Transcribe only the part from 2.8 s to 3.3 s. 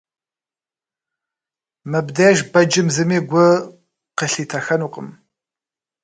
зыми